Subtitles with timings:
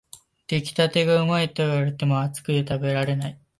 [0.47, 3.39] 出来たてがうまいと言われても、熱くて食べられない